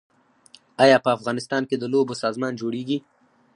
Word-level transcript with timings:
آیا 0.83 0.97
په 1.05 1.09
افغانستان 1.17 1.63
کې 1.69 1.75
د 1.79 1.83
لوبو 1.93 2.13
سامان 2.21 2.53
جوړیږي؟ 2.61 2.97